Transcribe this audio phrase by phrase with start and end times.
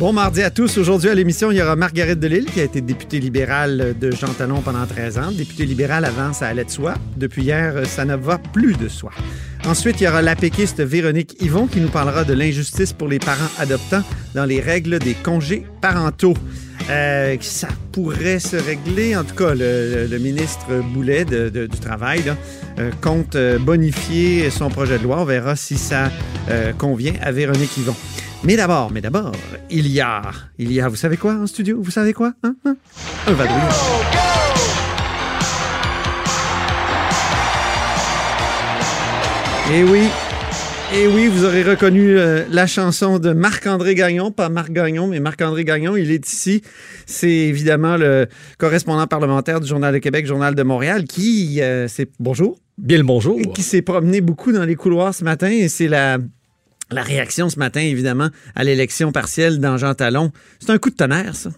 [0.00, 0.76] Bon mardi à tous.
[0.76, 4.32] Aujourd'hui à l'émission, il y aura Marguerite Delille, qui a été députée libérale de Jean
[4.36, 5.30] Talon pendant 13 ans.
[5.30, 6.94] Députée libérale avant, ça allait de soi.
[7.16, 9.12] Depuis hier, ça ne va plus de soi.
[9.64, 13.20] Ensuite, il y aura la péquiste Véronique Yvon qui nous parlera de l'injustice pour les
[13.20, 14.02] parents adoptants
[14.34, 16.34] dans les règles des congés parentaux.
[16.90, 19.14] Euh, ça pourrait se régler.
[19.16, 22.34] En tout cas, le, ministre Boulet du Travail
[22.80, 25.20] euh, compte euh, bonifier son projet de loi.
[25.20, 26.10] On verra si ça
[26.50, 27.94] euh, convient à Véronique Yvon.
[28.44, 29.32] Mais d'abord, mais d'abord,
[29.70, 30.20] il y a,
[30.58, 31.78] il y a, vous savez quoi en studio?
[31.80, 32.34] Vous savez quoi?
[32.42, 32.54] Hein?
[32.66, 32.76] Hein?
[33.26, 33.58] Un vadrouille.
[39.72, 40.08] Et Eh oui,
[40.94, 45.20] et oui, vous aurez reconnu euh, la chanson de Marc-André Gagnon, pas Marc Gagnon, mais
[45.20, 46.60] Marc-André Gagnon, il est ici.
[47.06, 48.26] C'est évidemment le
[48.58, 53.04] correspondant parlementaire du Journal de Québec, Journal de Montréal, qui, euh, c'est bonjour, Bien le
[53.04, 53.40] bonjour.
[53.54, 56.18] qui s'est promené beaucoup dans les couloirs ce matin, et c'est la
[56.90, 60.32] la réaction ce matin, évidemment, à l'élection partielle dans Jean Talon.
[60.60, 61.50] C'est un coup de tonnerre, ça.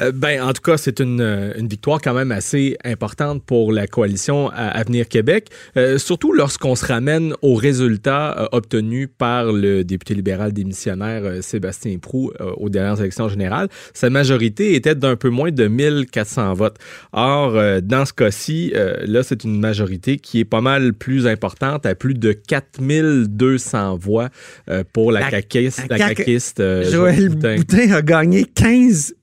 [0.00, 3.86] Euh, ben, en tout cas, c'est une, euh, victoire quand même assez importante pour la
[3.86, 9.84] coalition à Avenir Québec, euh, surtout lorsqu'on se ramène aux résultats euh, obtenus par le
[9.84, 13.68] député libéral démissionnaire euh, Sébastien Prou aux dernières élections générales.
[13.92, 16.76] Sa majorité était d'un peu moins de 1400 votes.
[17.12, 21.94] Or, dans ce cas-ci, là, c'est une majorité qui est pas mal plus importante, à
[21.94, 24.28] plus de 4200 voix
[24.80, 27.56] euh, pour la, La- caquiste, la la CAQ, caquiste, euh, Joël Boutin.
[27.56, 29.14] Boutin a gagné 15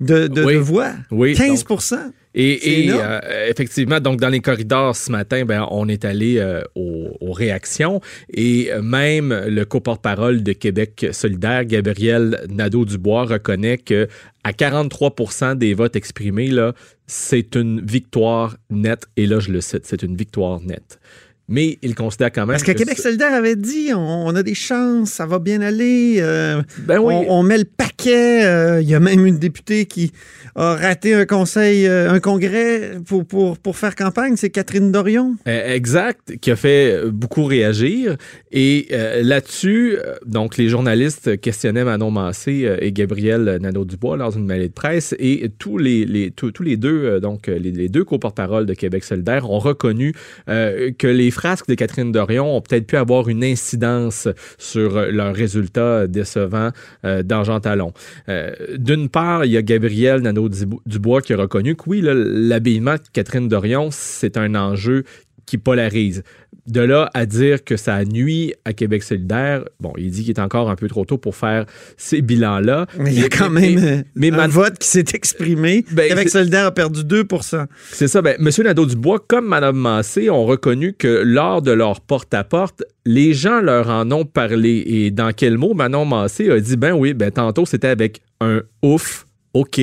[0.00, 0.54] de, de, Oui.
[0.54, 0.92] de voix.
[1.10, 5.88] Oui, 15 C'est C'est Et, euh, effectivement, donc dans les corridors ce matin, ben, on
[5.88, 8.00] est allé euh, aux, aux réactions
[8.32, 14.06] et même le co-porte-parole de Québec solidaire, Gabriel Nadeau-Dubois, reconnaît que
[14.44, 16.74] à 43% des votes exprimés, là,
[17.06, 19.06] c'est une victoire nette.
[19.16, 21.00] Et là, je le cite, c'est une victoire nette.
[21.50, 24.54] Mais il considère quand même Parce que Québec solidaire avait dit on, on a des
[24.54, 26.16] chances, ça va bien aller.
[26.20, 27.14] euh, Ben oui.
[27.14, 27.88] on, on met le paquet.
[28.14, 30.12] Euh, Il y a même une députée qui
[30.54, 34.34] a raté un conseil, euh, un congrès pour, pour, faire campagne.
[34.36, 35.36] C'est Catherine Dorion.
[35.46, 38.16] Euh, Exact, qui a fait euh, beaucoup réagir.
[38.50, 38.88] Et
[39.22, 39.96] là-dessus,
[40.26, 45.14] donc les journalistes questionnaient Manon Massé et Gabriel Nadeau-Dubois lors d'une mêlée de presse.
[45.18, 49.50] Et tous les, les- tous, les deux, donc les, les deux co-porte-parole de Québec solidaire
[49.50, 50.14] ont reconnu
[50.46, 56.06] que les frasques de Catherine Dorion ont peut-être pu avoir une incidence sur leurs résultats
[56.06, 56.70] décevants
[57.04, 57.92] euh, dans Jean Talon.
[58.28, 63.00] Euh, D'une part, il y a Gabriel Nadeau-Dubois qui a reconnu que oui, l'habillement de
[63.12, 65.04] Catherine Dorion, c'est un enjeu
[65.48, 66.22] qui polarise.
[66.66, 70.40] De là à dire que ça nuit à Québec solidaire, bon, il dit qu'il est
[70.40, 71.64] encore un peu trop tôt pour faire
[71.96, 72.86] ces bilans-là.
[72.98, 75.86] Mais il y a quand même euh, mais un vote qui s'est exprimé.
[75.92, 78.20] Ben, Québec solidaire a perdu 2% C'est ça.
[78.20, 83.60] Ben, Monsieur Nadeau-Dubois, comme Mme Massé, ont reconnu que lors de leur porte-à-porte, les gens
[83.62, 84.82] leur en ont parlé.
[84.86, 88.60] Et dans quel mot Manon Massé a dit, ben oui, ben tantôt c'était avec un
[88.82, 89.80] ouf, OK.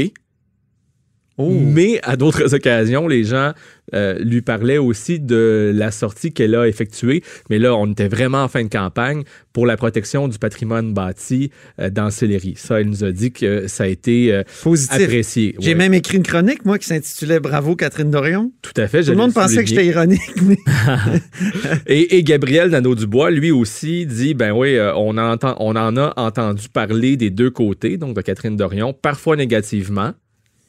[1.37, 1.49] Oh.
[1.49, 3.51] Mais à d'autres occasions, les gens
[3.93, 7.23] euh, lui parlaient aussi de la sortie qu'elle a effectuée.
[7.49, 9.23] Mais là, on était vraiment en fin de campagne
[9.53, 12.09] pour la protection du patrimoine bâti euh, dans.
[12.09, 15.01] Ça, elle nous a dit que ça a été euh, Positif.
[15.01, 15.55] apprécié.
[15.59, 18.51] J'ai Ouais, même écrit une chronique, moi, qui s'intitulait Bravo Catherine Dorion.
[18.61, 19.03] Tout à fait.
[19.03, 20.57] Tout le monde pensait que j'étais ironique, mais
[21.87, 26.13] Et, et Gabriel Nadeau-Dubois, lui aussi, dit ben oui, euh, on, entend, on en a
[26.17, 30.13] entendu parler des deux côtés, donc de Catherine Dorion, parfois négativement,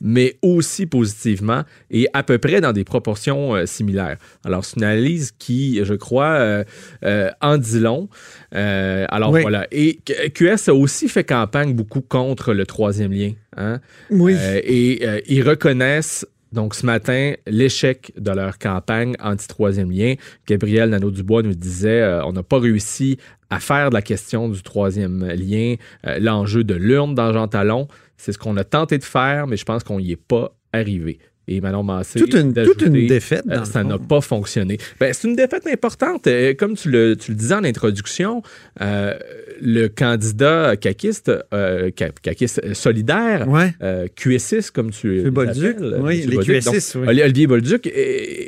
[0.01, 4.17] mais aussi positivement et à peu près dans des proportions euh, similaires.
[4.45, 6.65] Alors, c'est une analyse qui, je crois, euh,
[7.05, 8.09] euh, en dit long.
[8.53, 9.43] Alors, Oui.
[9.43, 9.67] voilà.
[9.71, 10.01] Et
[10.35, 13.33] QS a aussi fait campagne beaucoup contre le troisième lien.
[13.57, 13.81] Hein?
[14.11, 14.37] oui.
[14.65, 20.15] Et ils reconnaissent donc ce matin l'échec de leur campagne anti-troisième lien.
[20.47, 23.19] Gabriel Nadeau-Dubois nous disait euh, on n'a pas réussi
[23.51, 25.75] à faire de la question du troisième lien
[26.07, 27.89] euh, l'enjeu de l'urne dans Jean Talon.
[28.17, 31.19] C'est ce qu'on a tenté de faire, mais je pense qu'on n'y est pas arrivé.
[31.49, 32.19] Et Manon Massé.
[32.19, 33.45] toute, une, toute une défaite.
[33.49, 34.79] euh, dans ça n'a pas fonctionné.
[34.99, 36.27] Ben, c'est une défaite importante.
[36.27, 38.43] Euh, Comme tu le, tu le disais en introduction,
[38.81, 39.15] euh,
[39.63, 43.73] le candidat caquiste, euh, caquiste solidaire, Ouais.
[43.81, 45.77] euh, QS6, comme tu Le Bolduc.
[46.01, 46.65] Oui, les Bolduc.
[46.65, 46.99] Donc, QS6.
[46.99, 47.07] oui.
[47.11, 47.93] Oli- Olivier Bolduc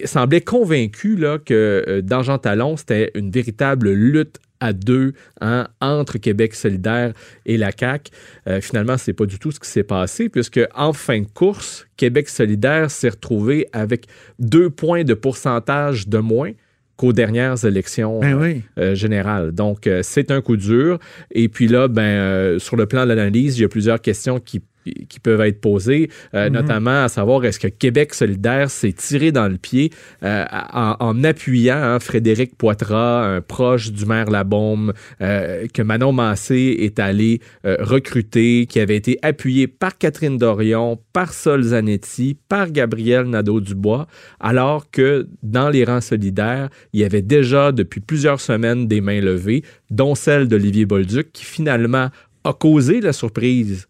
[0.05, 6.19] semblait convaincu là, que dans Jean Talon, c'était une véritable lutte à deux hein, entre
[6.19, 7.13] Québec solidaire
[7.47, 8.11] et la CAQ.
[8.49, 11.87] Euh, finalement, c'est pas du tout ce qui s'est passé, puisque en fin de course,
[11.97, 14.07] Québec solidaire s'est retrouvé avec
[14.39, 16.53] deux points de pourcentage de moins
[16.97, 18.63] qu'aux dernières élections ben
[18.95, 19.53] générales.
[19.53, 20.99] Donc, c'est un coup dur.
[21.31, 24.61] Et puis là, ben, sur le plan de l'analyse, il y a plusieurs questions qui
[25.09, 26.55] qui peuvent être posées, euh, mhm.
[26.55, 29.91] notamment à savoir est-ce que Québec solidaire s'est tiré dans le pied
[30.23, 36.77] euh, en, appuyant hein, Frédéric Poitras, un proche du maire Labaume, euh, que Manon Massé
[36.81, 43.25] est allé recruter, qui avait été appuyé par Catherine Dorion, par Sol Zanetti, par Gabriel
[43.25, 44.07] Nadeau-Dubois,
[44.41, 49.21] alors que dans les rangs solidaires, il y avait déjà depuis plusieurs semaines des mains
[49.21, 52.11] levées, dont celle d'Olivier Bolduc, qui finalement
[52.45, 53.89] a causé la surprise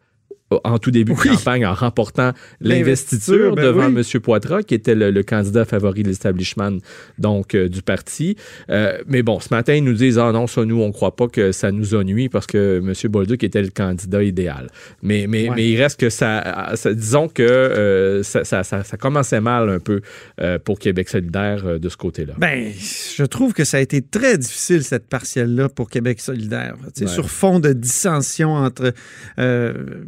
[0.51, 4.03] en tout début de campagne en remportant l'investiture ben devant M.
[4.23, 6.79] Poitras, qui était le, candidat favori de l'establishment
[7.19, 8.37] donc euh, du parti.
[8.71, 11.15] Euh, mais bon, ce matin, ils nous disent Ah non, ça, nous, on ne croit
[11.17, 13.11] pas que ça nous a nuit parce que M.
[13.11, 14.69] Bolduc était le candidat idéal.
[15.03, 19.69] Mais, mais, mais il reste que ça, disons que euh, ça, ça, ça, commençait mal
[19.69, 20.01] un peu
[20.65, 22.35] pour Québec solidaire de ce côté-là.
[22.39, 26.77] Ben, je trouve que ça a été très difficile, cette partielle-là, pour Québec solidaire.
[27.07, 28.93] Sur fond de dissension entre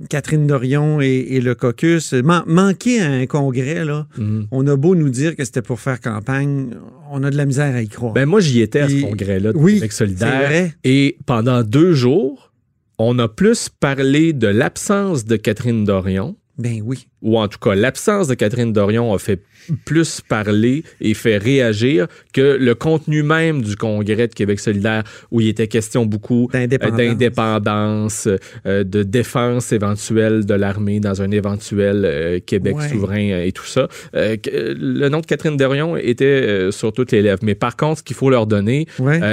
[0.09, 2.15] Catherine Catherine Dorion et, le caucus.
[2.47, 4.47] manquer un congrès, là, mhm.
[4.53, 6.71] on a beau nous dire que c'était pour faire campagne,
[7.11, 8.13] on a de la misère à y croire.
[8.13, 10.71] Ben moi, j'y étais à ce congrès-là oui, Solidaire.
[10.85, 12.53] Et pendant deux jours,
[12.99, 16.37] on a plus parlé de l'absence de Catherine Dorion.
[16.61, 17.07] Ben oui.
[17.23, 19.41] Ou en tout cas, l'absence de Catherine Dorion a fait
[19.87, 25.41] plus parler et fait réagir que le contenu même du congrès de Québec solidaire où
[25.41, 28.29] il était question beaucoup euh, d'indépendance,
[28.67, 33.89] euh, de défense éventuelle de l'armée dans un éventuel euh, Québec souverain et tout ça.
[34.13, 37.41] le nom de Catherine Dorion était sur toutes les lèvres.
[37.43, 38.87] Mais par contre, ce qu'il faut leur donner,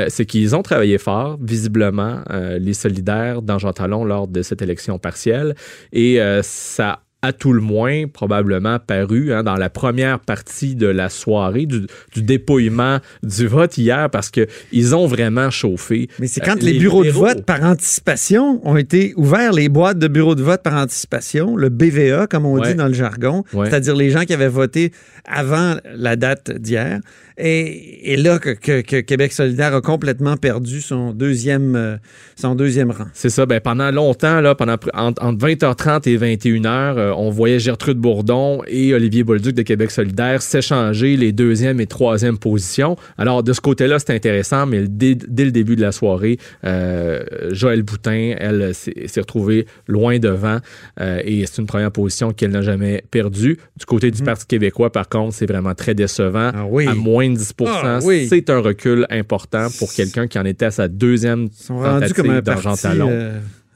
[0.07, 2.21] c'est qu'ils ont travaillé fort, visiblement,
[2.57, 5.55] les solidaires dans Jean Talon lors de cette élection partielle.
[5.91, 11.09] Et ça à tout le moins probablement paru hein, dans la première partie de la
[11.09, 16.09] soirée du, dépouillement du vote hier parce que ils ont vraiment chauffé.
[16.19, 19.99] Mais c'est quand euh, les, bureaux de vote par anticipation ont été ouverts, les boîtes
[19.99, 23.95] de bureaux de vote par anticipation, le BVA comme on dit dans le jargon, c'est-à-dire
[23.95, 24.91] les gens qui avaient voté
[25.25, 26.99] avant la date d'hier.
[27.39, 31.97] Et, là que, Québec solidaire a complètement perdu son deuxième, euh,
[32.35, 33.05] son deuxième rang.
[33.13, 33.45] C'est ça.
[33.45, 38.93] Ben, pendant longtemps, là, pendant, entre, 20h30 et 21h, euh, on voyait Gertrude Bourdon et
[38.93, 42.95] Olivier Bolduc de Québec solidaire s'échanger les deuxième et troisième positions.
[43.17, 47.83] Alors, de ce côté-là, c'est intéressant, mais dès, le début de la soirée, euh, Joël
[47.83, 50.59] Boutin, elle, s'est retrouvée loin devant
[50.99, 53.57] et c'est une première position qu'elle n'a jamais perdue.
[53.77, 54.25] Du côté du mhm.
[54.25, 56.51] Parti québécois, par contre, c'est vraiment très décevant.
[56.53, 56.87] Ah oui.
[56.87, 60.87] À moins 10 ah, c'est un recul important pour quelqu'un qui en était à sa
[60.87, 63.11] deuxième tentative comme un Talon.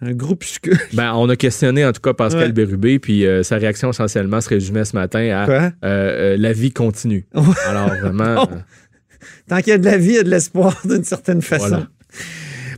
[0.03, 0.13] Euh, un
[0.93, 4.49] Ben, on a questionné en tout cas Pascal Bérubé, puis euh, sa réaction essentiellement se
[4.49, 7.25] résumait ce matin à euh, la vie continue.
[7.67, 8.47] Alors vraiment.
[9.47, 11.85] Tant qu'il y a de la vie, il y a de l'espoir d'une certaine façon.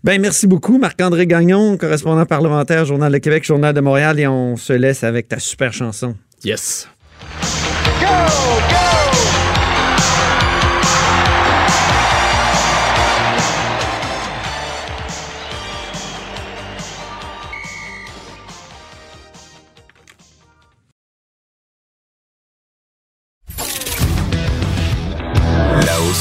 [0.03, 4.57] Ben, merci beaucoup, Marc-André Gagnon, correspondant parlementaire, Journal de Québec, Journal de Montréal, et on
[4.57, 6.15] se laisse avec ta super chanson.
[6.43, 6.89] Yes.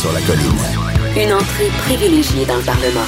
[0.03, 0.59] Sur la colline.
[1.17, 3.07] Une entrée privilégiée dans le Parlement.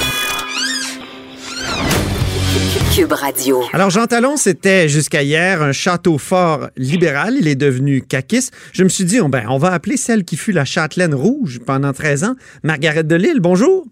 [2.95, 3.63] Cube Radio.
[3.73, 7.35] Alors, Jean Talon, c'était jusqu'à hier un château fort libéral.
[7.37, 8.53] Il est devenu caquiste.
[8.71, 11.59] Je me suis dit, oh, ben, on va appeler celle qui fut la châtelaine rouge
[11.65, 13.41] pendant 13 ans, Margaret Delille.
[13.41, 13.85] Bonjour.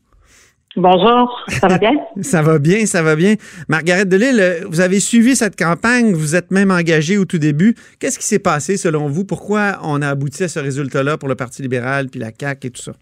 [0.76, 1.92] Bonjour, ça va bien?
[2.22, 3.36] ça va bien, ça va bien.
[3.70, 7.76] Margaret Delille, vous avez suivi cette campagne, vous êtes même engagée au tout début.
[8.00, 9.24] Qu'est-ce qui s'est passé selon vous?
[9.24, 12.72] Pourquoi on a abouti à ce résultat-là pour le Parti libéral, puis la CAQ et
[12.72, 12.94] tout ça?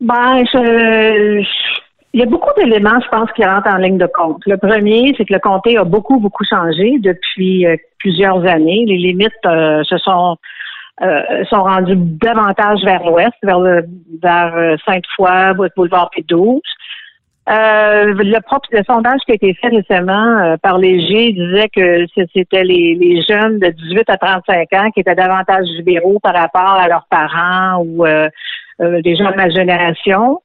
[0.00, 0.44] Ben,
[2.12, 4.42] il y a beaucoup d'éléments, je pense, qui rentrent en ligne de compte.
[4.46, 8.84] Le premier, c'est que le comté a beaucoup, beaucoup changé depuis euh, plusieurs années.
[8.86, 10.36] Les limites euh, se sont
[11.02, 13.84] euh, sont rendus davantage vers l'ouest, vers le,
[14.22, 16.60] vers euh, Sainte-Foy, Boulevard P12.
[17.48, 22.04] Euh, le propre le sondage qui a été fait récemment euh, par Léger disait que
[22.34, 26.74] c'était les, les, jeunes de 18 à 35 ans qui étaient davantage libéraux par rapport
[26.74, 28.28] à leurs parents ou euh,
[28.80, 30.42] des gens de ma génération.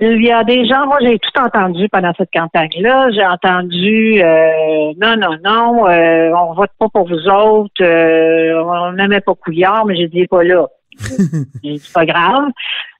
[0.00, 3.10] Il y a des gens, moi j'ai tout entendu pendant cette campagne-là.
[3.12, 8.92] J'ai entendu euh, non, non, non, euh, on vote pas pour vous autres, euh, on
[8.92, 10.66] n'aimait pas Couillard, mais j'ai dit pas là.
[10.98, 12.50] c'est pas grave.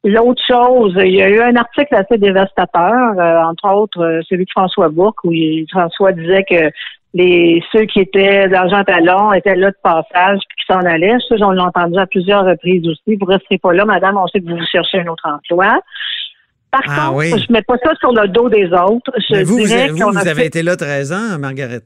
[0.05, 4.89] L'autre chose, il y a eu un article assez dévastateur, entre autres celui de François
[4.89, 5.33] Bourque, où
[5.71, 6.71] François disait que
[7.15, 11.17] les ceux qui étaient d'argent talon étaient là de passage puis qui s'en allaient.
[11.29, 13.17] Ça, on l'a entendu à plusieurs reprises aussi.
[13.17, 15.81] Vous resterez pas là, madame, on sait que vous cherchez un autre emploi.
[16.75, 17.31] Par Ah contre, oui.
[17.47, 19.13] je mets pas ça sur le dos des autres.
[19.29, 21.81] Je Mais vous, vous, dirais vous, avez été là 13 ans, Margaret,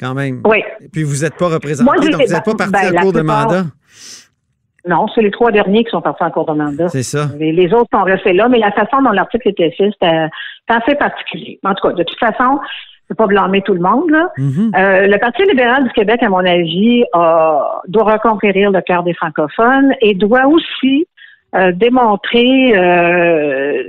[0.00, 0.40] quand même.
[0.46, 0.62] Oui.
[0.92, 3.12] Puis vous n'êtes pas représenté, Moi, donc vous n'êtes pas parti ben, à la court
[3.12, 3.64] de plupart- mandat.
[4.88, 6.88] Non, c'est les trois derniers qui sont partis en cours de mandat.
[6.88, 7.28] C'est ça.
[7.38, 10.28] Les, les autres sont restés là, mais la façon dont l'article était fait, c'était
[10.68, 11.60] assez particulier.
[11.64, 12.58] En tout cas, de toute façon,
[13.08, 14.10] je ne pas blâmer tout le monde.
[14.10, 14.28] Là.
[14.38, 14.72] Mhm.
[14.76, 19.14] Euh, le Parti libéral du Québec, à mon avis, a- doit reconquérir le cœur des
[19.14, 21.06] francophones et doit aussi
[21.54, 23.82] euh, démontrer euh,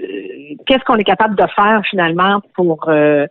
[0.66, 3.26] qu'est-ce qu'on est capable de faire finalement pour euh,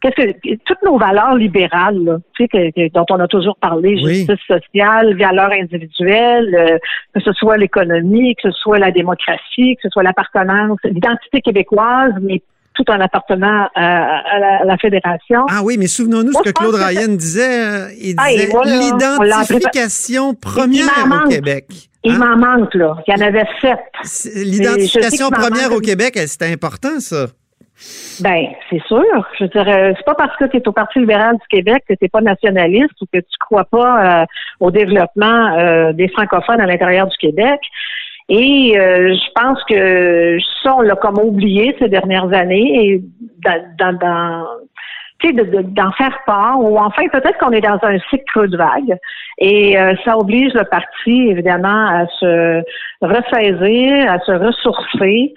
[0.00, 3.56] qu'est-ce que toutes nos valeurs libérales, là, tu sais, que- que- dont on a toujours
[3.56, 4.14] parlé, Oui.
[4.26, 6.78] justice sociale, valeurs individuelles, euh,
[7.14, 12.12] que ce soit l'économie, que ce soit la démocratie, que ce soit l'appartenance, l'identité québécoise,
[12.22, 12.42] mais
[12.76, 15.44] tout en appartenant à, à la, à la fédération.
[15.50, 17.64] Ah oui, mais souvenons-nous ce que Claude que Ryan disait.
[17.64, 20.84] euh, Il disait l'identification première
[21.24, 21.28] au.
[21.28, 21.66] Québec.
[22.04, 22.18] Il Hein?
[22.18, 22.96] m'en manque, là.
[23.08, 23.80] Il y en avait sept.
[24.36, 27.26] L'identification première au Québec, c'était important, ça.
[28.20, 29.02] Ben, c'est sûr.
[29.38, 31.84] Je veux dire, euh, c'est pas parce que tu es au Parti libéral du Québec
[31.86, 34.26] que tu pas nationaliste ou que tu crois pas euh,
[34.60, 37.60] au développement euh, des francophones à l'intérieur du Québec.
[38.28, 43.02] Et euh, je pense que ça, on l'a comme oublié ces dernières années et
[45.32, 48.98] d'en faire part, ou enfin peut-être qu'on est dans un cycle creux de vague,
[49.38, 52.62] et euh, ça oblige le parti, évidemment, à se
[53.00, 55.34] ressaisir, à se ressourcer.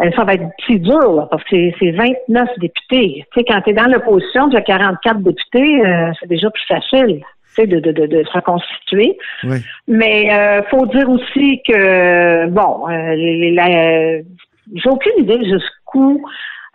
[0.00, 3.26] Euh, ça va être si dur, là, parce que c'est- c'est 29 députés.
[3.32, 6.64] Tu sais, quand tu es dans l'opposition, tu as 44 députés, euh, c'est déjà plus
[6.68, 7.20] facile
[7.66, 9.18] de, de, de, de se reconstituer.
[9.44, 9.58] Oui.
[9.86, 14.22] Mais euh, faut dire aussi que bon, euh, euh,
[14.74, 16.22] j'ai aucune idée jusqu'où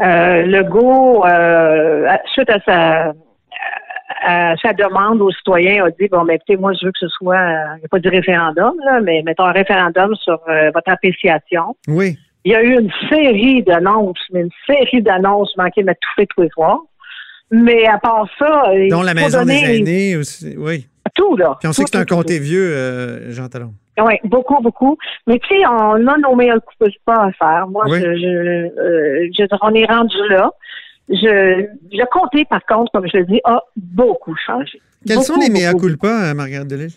[0.01, 3.13] euh, Legault, euh, suite à sa
[4.25, 7.09] à sa demande aux citoyens, a dit bon, mais écoutez, moi je veux que ce
[7.09, 10.39] soit, euh, il n'y a pas du référendum là, mais mettons un référendum sur
[10.73, 11.75] votre appréciation.
[11.87, 12.17] Oui.
[12.45, 16.41] Il y a eu une série d'annonces, mais une série d'annonces manquées de m'étouffer tous
[16.41, 16.79] les soirs.
[17.55, 20.55] Mais à part ça, il Dont la maison donner des aînés aussi.
[20.57, 20.87] Oui.
[21.13, 21.55] tout là.
[21.59, 23.73] Puis on sait que c'est un comté vieux, euh, Jean Talon.
[23.99, 24.97] oui, beaucoup, beaucoup.
[25.27, 27.67] Mais tu sais, on a nos meilleurs coups pas à faire.
[27.67, 27.99] Moi, Oui.
[28.01, 30.49] je, je, euh, je- on est rendu là.
[31.09, 34.81] Je, le comté, par contre, comme je le dis, a beaucoup changé.
[35.05, 36.95] Quels sont les mea culpa, euh, Margaret Delille?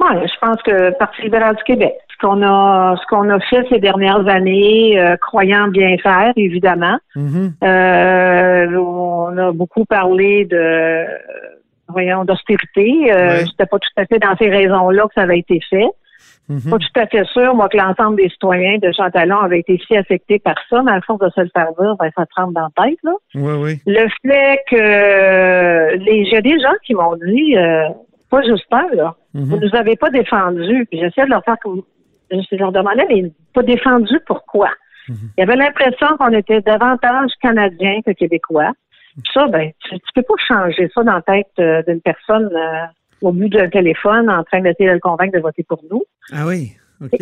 [0.00, 3.66] Ouais, je pense que Parti libéral du Québec, ce qu'on a, ce qu'on a fait
[3.68, 6.98] ces dernières années, euh, croyant bien faire, évidemment.
[7.14, 7.52] Mhm.
[7.62, 11.04] Euh, on a beaucoup parlé de,
[11.88, 13.12] voyons, d'austérité.
[13.12, 13.44] Euh.
[13.46, 15.86] C'était pas tout à fait dans ces raisons-là que ça avait été fait.
[16.48, 16.70] Mhm.
[16.70, 19.96] Pas tout à fait sûr, moi, que l'ensemble des citoyens de Chantalon avaient été si
[19.96, 22.52] affectés par ça, mais à force de se le faire dire, ben, ça te rentre
[22.52, 23.12] dans la tête, là.
[23.34, 23.80] Oui, oui.
[23.86, 27.88] Le fait que les, j'ai des gens qui m'ont dit, euh,
[28.30, 29.14] pas juste un, là.
[29.34, 29.60] Vous Mhm.
[29.64, 30.86] nous avez pas défendus.
[30.90, 31.82] Puis j'essaie de leur faire comme,
[32.30, 34.70] je leur demandais, mais pas défendus pourquoi?
[35.08, 35.16] Mhm.
[35.36, 38.72] Il y avait l'impression qu'on était davantage Canadiens que Québécois.
[39.14, 42.50] Puis Ça, ben, tu, tu peux pas changer ça dans la tête euh, d'une personne
[42.54, 42.84] euh,
[43.22, 46.02] au bout d'un téléphone en train d'essayer de le convaincre de voter pour nous.
[46.32, 47.18] Ah oui, OK.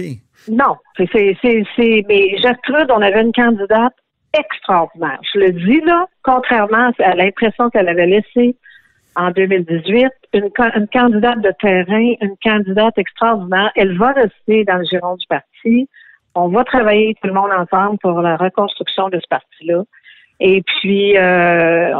[0.50, 3.92] Non, c'est, c'est, c'est, c'est- mais Gertrude, on avait une candidate
[4.36, 5.18] extraordinaire.
[5.32, 8.56] Je le dis là, contrairement à l'impression qu'elle avait laissée
[9.16, 13.70] en 2018, une, une candidate de terrain, une candidate extraordinaire.
[13.76, 15.88] Elle va rester dans le giron du parti.
[16.34, 19.82] On va travailler tout le monde ensemble pour la reconstruction de ce parti-là.
[20.40, 21.92] Et puis, euh,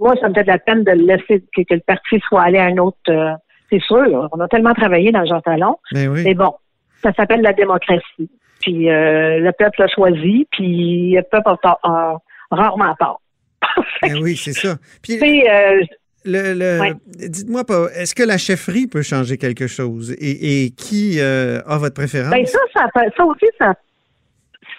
[0.00, 2.42] moi, ça me fait de la peine de le laisser, que, que le parti soit
[2.42, 2.96] allé à un autre.
[3.10, 3.32] euh,
[3.70, 5.76] c'est sûr, on a tellement travaillé dans Jean Talon.
[5.92, 6.22] Mais oui.
[6.24, 6.54] Mais bon,
[7.02, 8.30] ça s'appelle la démocratie.
[8.60, 12.16] Puis euh, le peuple a choisi, puis le peuple a, tort- a
[12.50, 13.20] rarement tort.
[14.02, 14.76] Ben oui, c'est ça.
[15.02, 15.18] Puis,
[15.48, 15.82] euh,
[16.24, 16.92] le, le- Ouais.
[17.06, 20.12] dites-moi pas, est-ce que la chefferie peut changer quelque chose?
[20.18, 22.30] Et, et qui euh, a votre préférence?
[22.32, 22.86] ben ça, ça,
[23.16, 23.74] ça aussi, ça,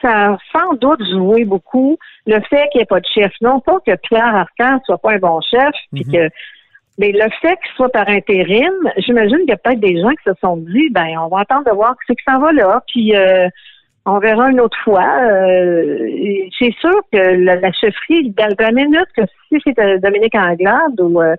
[0.02, 3.32] ça a sans doute joué beaucoup le fait qu'il n'y ait pas de chef.
[3.42, 6.14] Non pas que Pierre Arcan soit pas un bon chef, puis Mhm.
[6.14, 6.30] que
[7.00, 10.24] mais le fait qu'il soit par intérim, j'imagine qu'il y a peut-être des gens qui
[10.28, 13.16] se sont dit, ben, on va attendre de voir ce que ça va là, puis
[13.16, 13.48] euh,
[14.06, 15.08] on verra une autre fois.
[15.22, 16.10] Euh,
[16.60, 21.22] c'est sûr que la, la chefferie, dans la minute que si c'était Dominique Anglade ou
[21.22, 21.36] euh,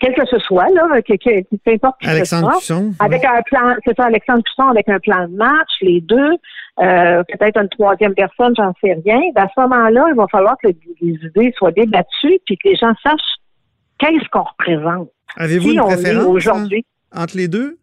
[0.00, 2.92] quel que ce soit, là, que, que, peu importe qui ce Alexandre soit, Cusson?
[2.98, 6.32] avec un plan, c'est ça, Alexandre Cusson avec un plan de match, les deux,
[6.80, 9.20] euh, peut-être une troisième personne, j'en sais rien.
[9.36, 10.68] À ce moment-là, il va falloir que
[11.00, 13.36] les idées soient débattues puis que les gens sachent
[13.98, 15.10] qu'est-ce qu'on représente.
[15.36, 16.84] Avez-vous une on préférence aujourd'hui?
[17.12, 17.78] hein, entre les deux?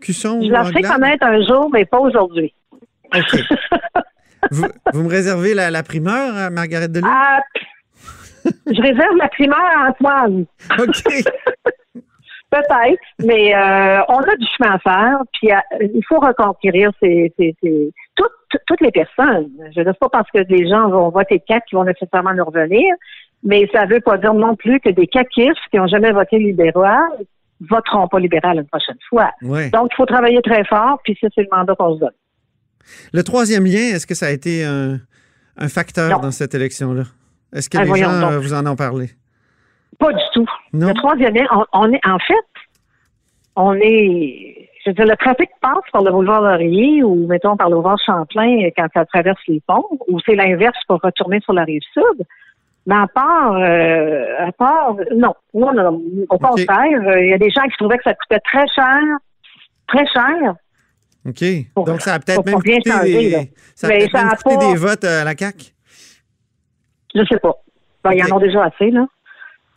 [0.00, 2.54] Cusson Je la ferai connaître un jour, mais pas aujourd'hui.
[3.14, 3.40] OK.
[4.50, 7.06] vous, vous me réservez la, la primeur, euh, Margaret Delis?
[7.06, 7.40] Ah,
[8.44, 10.46] je réserve la primaire à Antoine.
[10.78, 11.02] OK.
[12.50, 17.30] Peut-être, mais euh, on a du chemin à faire, puis euh, il faut reconquérir ces,
[17.38, 18.32] ces, ces- toutes,
[18.66, 19.50] toutes les personnes.
[19.76, 22.46] Je ne dis pas parce que des gens vont voter quatre qui vont nécessairement nous
[22.46, 22.94] revenir,
[23.42, 26.38] mais ça ne veut pas dire non plus que des caquistes qui n'ont jamais voté
[26.38, 27.02] libéral
[27.68, 29.30] voteront pas libéral une prochaine fois.
[29.42, 29.68] Ouais.
[29.68, 32.10] Donc, il faut travailler très fort, puis ça, c'est le mandat qu'on se donne.
[33.12, 34.98] Le troisième lien, est-ce que ça a été un,
[35.56, 36.18] un facteur Non.
[36.18, 37.04] dans cette élection-là?
[37.54, 38.32] Est-ce que Ah, les gens donc.
[38.32, 39.10] euh, vous en ont parlé?
[39.98, 40.46] Pas du tout.
[40.72, 40.88] Non?
[40.88, 42.34] Le troisième lien, on, on est, en fait,
[43.56, 47.68] on est, je veux dire, le trafic passe par le boulevard Laurier ou, mettons, par
[47.68, 51.64] le boulevard Champlain quand ça traverse les ponts, ou c'est l'inverse pour retourner sur la
[51.64, 52.24] rive sud.
[52.86, 56.02] Mais à part, euh, à part, non, non, non.
[56.30, 59.00] Au contraire, euh, il y a des gens qui trouvaient que ça coûtait très cher,
[59.88, 60.54] très cher.
[61.26, 61.44] OK.
[61.74, 64.72] Pour- Donc, ça a peut-être même coûté, changer, des, ça a ça même coûté pas-
[64.72, 65.72] des votes à la CAQ.
[67.14, 67.54] Je sais pas.
[68.04, 68.32] Ben, Ils Ok.
[68.32, 69.06] en ont déjà assez, là.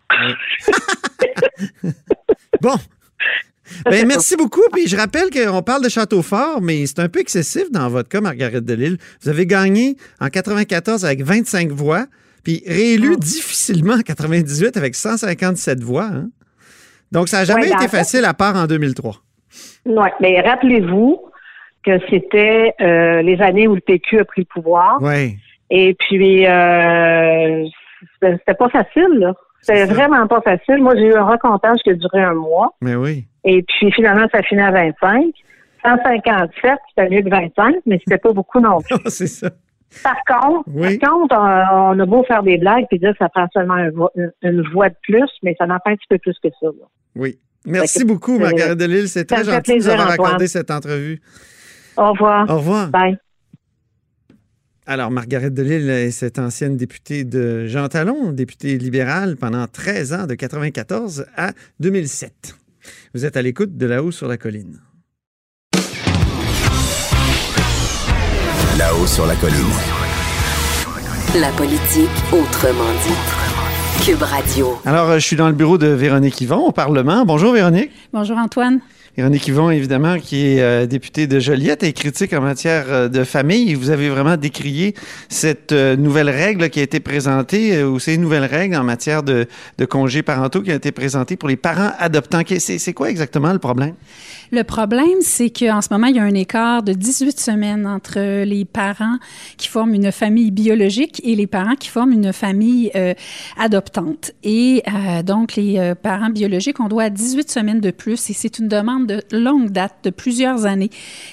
[2.61, 2.75] Bon.
[3.85, 4.61] Ben, merci beaucoup.
[4.73, 8.21] Puis je rappelle qu'on parle de Château-Fort, mais c'est un peu excessif dans votre cas,
[8.21, 8.97] Marguerite Delille.
[9.21, 12.05] Vous avez gagné en 94 avec 25 voix,
[12.43, 13.19] puis réélu Ah.
[13.19, 16.05] difficilement en 98 avec 157 voix.
[16.05, 16.29] hein.
[17.11, 19.21] Donc, ça n'a jamais Ouais, été fait- facile à part en 2003.
[19.85, 21.19] Oui, mais rappelez-vous
[21.85, 24.97] que c'était euh, les années où le PQ a pris le pouvoir.
[25.01, 25.37] Oui.
[25.69, 27.65] Et puis, euh,
[28.21, 29.33] c'était pas facile, là.
[29.61, 30.81] C'était vraiment pas facile.
[30.81, 32.73] Moi, j'ai eu un recomptage qui a duré un mois.
[32.81, 33.25] Mais oui.
[33.43, 35.25] Et puis, finalement, ça finit à 25.
[35.83, 38.95] 157, c'était mieux que 25, mais c'était pas beaucoup non plus.
[39.07, 39.49] c'est ça.
[40.03, 40.97] Par contre, Oui.
[40.99, 43.89] par contre, on, a beau faire des blagues puis dire que ça prend seulement un
[43.89, 44.09] vo-
[44.41, 46.67] une, voix de plus, mais ça en prend un petit peu plus que ça.
[46.67, 46.85] là.
[47.15, 47.37] Oui.
[47.65, 49.07] Merci Fait que- beaucoup, Marguerite Delille.
[49.07, 51.19] C'est très fait gentil de nous avoir accordé cette entrevue.
[52.01, 52.49] Au revoir.
[52.49, 52.87] Au revoir.
[52.89, 53.17] Bye.
[54.87, 60.25] Alors, Marguerite Delille est cette ancienne députée de Jean Talon, députée libérale pendant 13 ans,
[60.25, 62.55] de 94 à 2007.
[63.13, 64.81] Vous êtes à l'écoute de là-haut sur la colline.
[68.79, 69.53] Là-haut sur la colline.
[71.39, 74.03] La politique autrement dit.
[74.03, 74.79] Cube Radio.
[74.85, 77.23] Alors, euh, je suis dans le bureau de Véronique Yvon au Parlement.
[77.25, 77.91] Bonjour, Véronique.
[78.11, 78.79] Bonjour Antoine.
[79.17, 83.25] Véronique Yvon, évidemment, qui est euh, députée de Joliette et critique en matière euh, de
[83.25, 83.73] famille.
[83.73, 84.95] Vous avez vraiment décrié
[85.27, 89.21] cette euh, nouvelle règle qui a été présentée, euh, ou ces nouvelles règles en matière
[89.21, 89.47] de,
[89.89, 92.41] congés parentaux qui ont été présentées pour les parents adoptants.
[92.57, 93.95] C'est quoi exactement le problème?
[94.53, 98.43] Le problème, c'est qu'en ce moment, il y a un écart de 18 semaines entre
[98.43, 99.17] les parents
[99.57, 102.91] qui forment une famille biologique et les parents qui forment une famille
[103.57, 104.31] adoptante.
[104.43, 104.83] Et
[105.25, 109.21] donc, les parents biologiques, on doit 18 semaines de plus et c'est une demande de
[109.31, 110.89] longue date, de plusieurs années,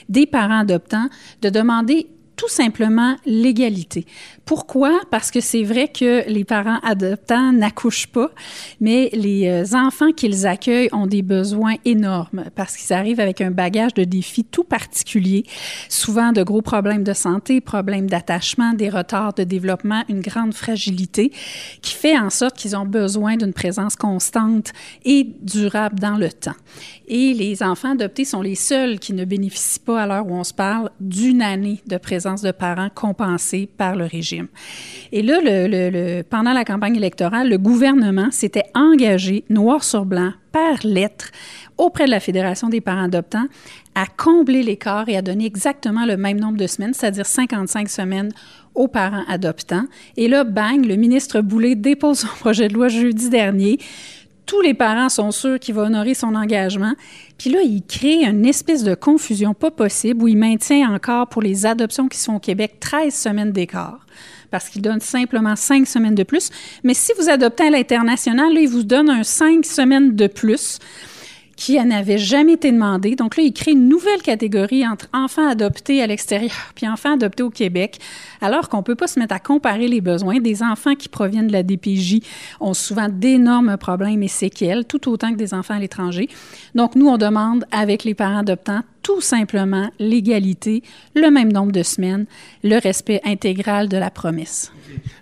[0.09, 1.09] des parents adoptants,
[1.43, 4.07] de demander tout simplement l'égalité.
[4.47, 5.01] Pourquoi?
[5.11, 8.31] Parce que c'est vrai que les parents adoptants n'accouchent pas,
[8.81, 13.51] mais les euh, enfants qu'ils accueillent ont des besoins énormes parce qu'ils arrivent avec un
[13.51, 15.45] bagage de défis tout particulier,
[15.89, 21.33] souvent de gros problèmes de santé, problèmes d'attachement, des retards de développement, une grande fragilité
[21.83, 24.73] qui fait en sorte qu'ils ont besoin d'une présence constante
[25.05, 26.57] et durable dans le temps.
[27.09, 30.45] Et les enfants adoptés sont les seuls qui ne bénéficient pas, à l'heure où on
[30.45, 34.49] se parle, d'une année de présence de parents compensée par le régime.
[35.13, 35.41] Et là,
[36.31, 41.31] pendant la campagne électorale, le gouvernement s'était engagé, noir sur blanc, par lettre,
[41.77, 43.47] auprès de la Fédération des parents adoptants,
[43.95, 48.31] à combler l'écart et à donner exactement le même nombre de semaines, c'est-à-dire 55 semaines
[48.75, 49.85] aux parents adoptants.
[50.17, 53.79] Et là, bang, le ministre Boulay dépose son projet de loi jeudi dernier
[54.49, 56.95] tous les parents sont sûrs qu'il va honorer son engagement.
[57.37, 61.43] Puis là, il crée une espèce de confusion pas possible où il maintient encore pour
[61.43, 64.01] les adoptions qui sont au Québec 13 semaines d'écart
[64.51, 66.49] parce qu'il donne simplement 5 semaines de plus.
[66.83, 70.79] Mais si vous adoptez à l'international, là, il vous donne un 5 semaines de plus
[71.59, 73.17] qui n'avait jamais été demandé.
[73.17, 77.43] Donc là, il crée une nouvelle catégorie entre enfants adoptés à l'extérieur puis enfants adoptés
[77.43, 77.99] au Québec,
[78.41, 80.39] alors qu'on peut pas se mettre à comparer les besoins.
[80.39, 82.21] Des enfants qui proviennent de la DPJ
[82.61, 86.29] ont souvent d'énormes problèmes et séquelles, tout autant que des enfants à l'étranger.
[86.77, 90.83] Donc nous, on demande avec les parents adoptants tout simplement l'égalité,
[91.15, 92.27] le même nombre de semaines,
[92.63, 94.71] le respect intégral de la promesse.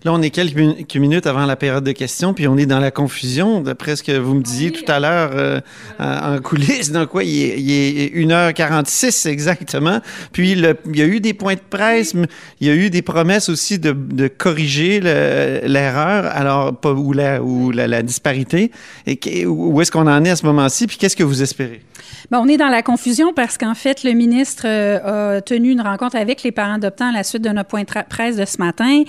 [0.05, 2.67] Là, on est quelques, min- quelques minutes avant la période de questions, puis on est
[2.67, 4.83] dans la confusion, d'après ce que vous me disiez Oui.
[4.83, 5.61] tout à l'heure euh,
[6.01, 6.91] en en coulisses.
[6.91, 7.71] Donc, quoi, il est, il
[8.01, 10.01] est 1h46 exactement.
[10.33, 12.27] Puis, le- il y a eu des points de presse, mais
[12.61, 17.13] il y a eu des promesses aussi de, de corriger le- l'erreur, alors, pas, ou,
[17.13, 18.73] la, ou la, la disparité.
[19.07, 21.83] Et où est-ce qu'on en est à ce moment-ci, puis qu'est-ce que vous espérez?
[22.31, 25.81] Ben, on est dans la confusion parce qu'en fait, le ministre euh, a tenu une
[25.81, 28.59] rencontre avec les parents adoptants à la suite de notre point de presse de ce
[28.59, 29.05] matin.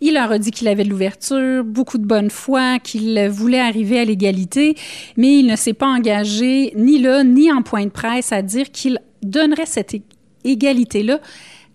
[0.00, 3.98] Il leur a dit qu'il avait de l'ouverture, beaucoup de bonne foi, qu'il voulait arriver
[3.98, 4.76] à l'égalité,
[5.16, 8.70] mais il ne s'est pas engagé ni là ni en point de presse à dire
[8.70, 9.96] qu'il donnerait cette
[10.44, 11.18] égalité-là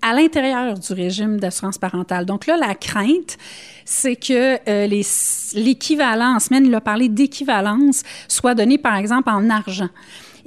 [0.01, 2.25] à l'intérieur du régime d'assurance parentale.
[2.25, 3.37] Donc là, la crainte,
[3.85, 4.87] c'est que euh,
[5.55, 9.89] l'équivalent, en semaine, il a parlé d'équivalence, soit donné, par exemple, en argent.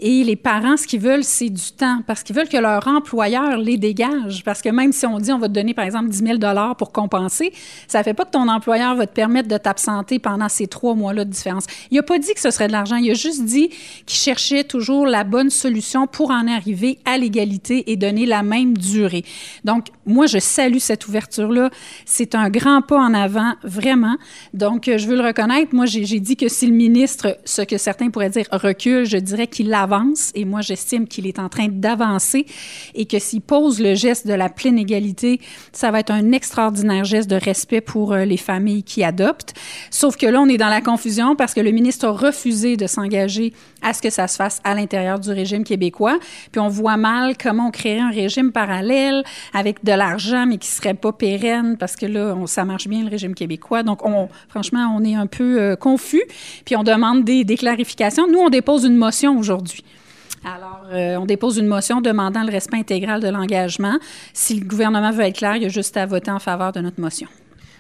[0.00, 3.58] Et les parents, ce qu'ils veulent, c'est du temps parce qu'ils veulent que leur employeur
[3.58, 4.44] les dégage.
[4.44, 6.38] Parce que même si on dit on va te donner, par exemple, 10 000
[6.76, 7.52] pour compenser,
[7.88, 10.94] ça ne fait pas que ton employeur va te permettre de t'absenter pendant ces trois
[10.94, 11.64] mois-là de différence.
[11.90, 12.96] Il n'a pas dit que ce serait de l'argent.
[12.96, 13.70] Il a juste dit
[14.06, 18.76] qu'il cherchait toujours la bonne solution pour en arriver à l'égalité et donner la même
[18.78, 19.24] durée.
[19.64, 21.70] Donc, moi, je salue cette ouverture-là.
[22.04, 24.16] C'est un grand pas en avant, vraiment.
[24.54, 25.74] Donc, je veux le reconnaître.
[25.74, 29.48] Moi, j'ai dit que si le ministre, ce que certains pourraient dire, recule, je dirais
[29.48, 29.88] qu'il l'a
[30.35, 32.46] et moi j'estime qu'il est en train d'avancer
[32.94, 35.40] et que s'il pose le geste de la pleine égalité,
[35.72, 39.55] ça va être un extraordinaire geste de respect pour euh, les familles qui adoptent.
[39.90, 42.87] Sauf que là, on est dans la confusion parce que le ministre a refusé de
[42.87, 46.18] s'engager à ce que ça se fasse à l'intérieur du régime québécois.
[46.52, 49.22] Puis on voit mal comment on créerait un régime parallèle
[49.54, 53.10] avec de l'argent mais qui serait pas pérenne parce que là, ça marche bien le
[53.10, 53.82] régime québécois.
[53.82, 56.22] Donc, on, franchement, on est un peu euh, confus.
[56.64, 58.26] Puis on demande des, des clarifications.
[58.26, 59.84] Nous, on dépose une motion aujourd'hui
[60.44, 63.98] alors, euh, on dépose une motion demandant le respect intégral de l'engagement.
[64.32, 66.80] Si le gouvernement veut être clair, il y a juste à voter en faveur de
[66.80, 67.28] notre motion.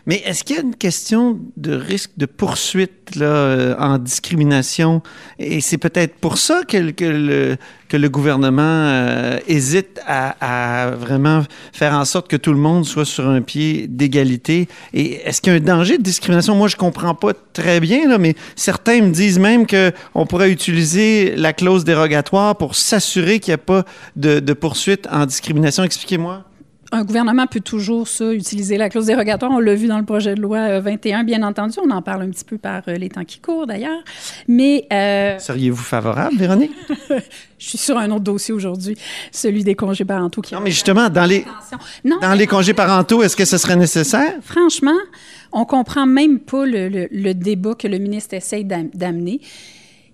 [0.08, 5.02] Mais est-ce qu'il y a une question de risque de poursuite là, euh, en discrimination?
[5.38, 7.56] Et c'est peut-être pour ça que, le,
[7.90, 11.42] que le gouvernement euh, hésite à, vraiment
[11.74, 14.66] faire en sorte que tout le monde soit sur un pied d'égalité.
[14.94, 16.54] Et est-ce qu'il y a un danger de discrimination?
[16.54, 21.36] Moi, je comprends pas très bien, là, mais certains me disent même qu'on pourrait utiliser
[21.36, 23.84] la clause dérogatoire pour s'assurer qu'il n'y a pas
[24.16, 25.84] de, de poursuite en discrimination.
[25.84, 26.44] Expliquez-moi
[26.90, 29.50] un gouvernement peut toujours ça, utiliser la clause dérogatoire.
[29.52, 31.78] On l'a vu dans le projet de loi 21, euh, bien entendu.
[31.84, 34.00] On en parle un petit peu par euh, les temps qui courent, d'ailleurs.
[34.46, 34.86] Mais...
[34.92, 36.72] Euh, Seriez-vous favorable, Véronique?
[37.58, 38.96] Je suis sur un autre dossier aujourd'hui,
[39.32, 40.40] celui des congés parentaux.
[40.40, 41.44] Qui non, mais justement, dans les,
[42.04, 44.34] dans les congés parentaux, est-ce que ce serait nécessaire?
[44.42, 44.96] Franchement,
[45.52, 49.40] on comprend même pas le, le débat que le ministre essaye d'amener.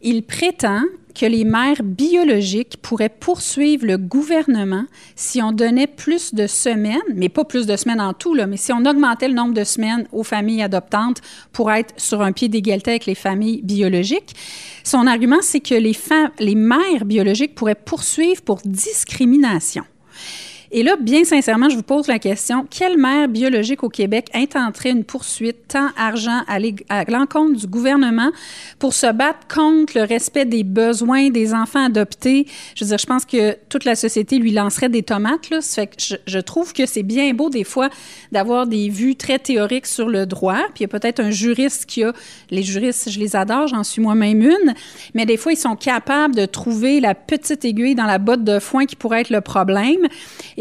[0.02, 0.82] Il prétend
[1.14, 4.84] que les mères biologiques pourraient poursuivre le gouvernement
[5.16, 8.56] si on donnait plus de semaines, mais pas plus de semaines en tout, là, mais
[8.56, 11.20] si on augmentait le nombre de semaines aux familles adoptantes
[11.52, 14.34] pour être sur un pied d'égalité avec les familles biologiques.
[14.82, 15.96] Son argument, c'est que les,
[16.40, 19.84] les mères biologiques pourraient poursuivre pour discrimination.
[20.76, 24.90] Et là, bien sincèrement, je vous pose la question, quelle mère biologique au Québec intenterait
[24.90, 26.58] une poursuite tant argent à
[27.08, 28.32] l'encontre du gouvernement
[28.80, 32.48] pour se battre contre le respect des besoins des enfants adoptés?
[32.74, 35.48] Je veux dire, je pense que toute la société lui lancerait des tomates.
[35.50, 35.60] Là.
[35.60, 37.88] Ça fait que je, trouve que c'est bien beau des fois
[38.32, 40.58] d'avoir des vues très théoriques sur le droit.
[40.74, 42.12] Puis il y a peut-être un juriste qui a...
[42.50, 44.74] Les juristes, je les adore, j'en suis moi-même une.
[45.14, 48.58] Mais des fois, ils sont capables de trouver la petite aiguille dans la botte de
[48.58, 50.08] foin qui pourrait être le problème.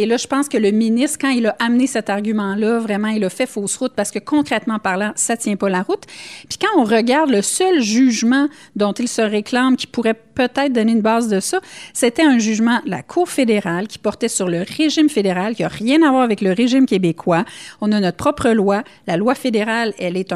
[0.03, 3.23] Et là, je pense que le ministre, quand il a amené cet argument-là, vraiment, il
[3.23, 6.03] a fait fausse route parce que concrètement parlant, ça tient pas la route.
[6.49, 10.91] Puis quand on regarde le seul jugement dont il se réclame qui pourrait peut-être donner
[10.91, 11.61] une base de ça,
[11.93, 15.69] c'était un jugement de la Cour fédérale qui portait sur le régime fédéral, qui n'a
[15.69, 17.45] rien à voir avec le régime québécois.
[17.79, 18.83] On a notre propre loi.
[19.07, 20.33] La loi fédérale, elle est,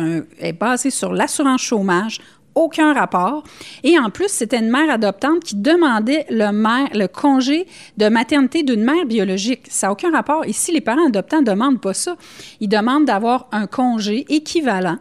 [0.58, 2.21] basée sur l'assurance chômage
[2.58, 3.43] aucun rapport.
[3.84, 7.67] Et en plus, c'était une mère adoptante qui demandait le, mère, le congé
[7.98, 9.62] de maternité d'une mère biologique.
[9.70, 10.46] Ça n'a aucun rapport.
[10.46, 12.15] Ici, les parents adoptants ne demandent pas ça.
[12.60, 14.98] Ils demandent d'avoir un congé équivalent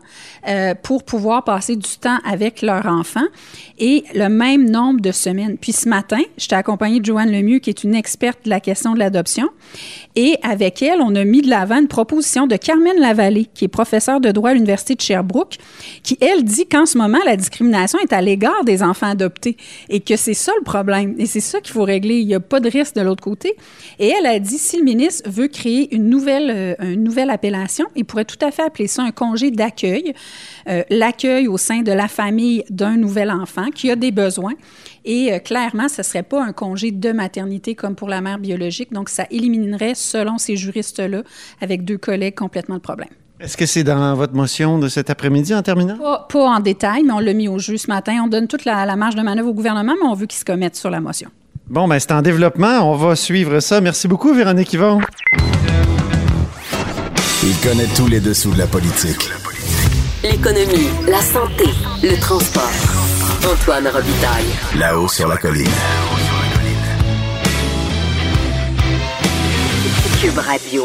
[0.48, 3.24] euh, pour pouvoir passer du temps avec leur enfant
[3.78, 5.56] et le même nombre de semaines.
[5.58, 8.94] Puis ce matin, j'étais accompagnée de Joanne Lemieux, qui est une experte de la question
[8.94, 9.48] de l'adoption.
[10.14, 13.68] Et avec elle, on a mis de l'avant une proposition de Carmen Lavallée, qui est
[13.68, 15.56] professeure de droit à l'Université de Sherbrooke,
[16.02, 19.56] qui, elle, dit qu'en ce moment, la discrimination est à l'égard des enfants adoptés
[19.88, 21.14] et que c'est ça le problème.
[21.18, 22.16] Et c'est ça qu'il faut régler.
[22.16, 23.54] Il n'y a pas de risque de l'autre côté.
[23.98, 28.24] Et elle a dit, si le ministre veut créer une nouvelle, euh, appellation, il pourrait
[28.24, 30.14] tout à fait appeler ça un congé d'accueil,
[30.68, 34.54] euh, l'accueil au sein de la famille d'un nouvel enfant qui a des besoins.
[35.04, 38.38] Et euh, clairement, ce ne serait pas un congé de maternité comme pour la mère
[38.38, 38.92] biologique.
[38.92, 41.22] Donc, ça éliminerait, selon ces juristes-là,
[41.60, 43.08] avec deux collègues, complètement le problème.
[43.38, 45.98] Est-ce que c'est dans votre motion de cet après-midi en terminant?
[45.98, 48.22] Pas, en détail, mais on l'a mis au jeu ce matin.
[48.24, 50.74] On donne toute la, marge de manœuvre au gouvernement, mais on veut qu'il se commette
[50.74, 51.28] sur la motion.
[51.68, 52.90] Bon, ben c'est en développement.
[52.90, 53.82] On va suivre ça.
[53.82, 55.00] Merci beaucoup, Véronique Yvon.
[57.42, 59.28] Il connaît tous les dessous de la politique.
[60.22, 61.66] L'économie, la santé,
[62.02, 62.62] le transport.
[63.44, 64.78] Antoine Robitaille.
[64.78, 65.66] Là-haut sur la colline.
[70.22, 70.84] Cube Radio.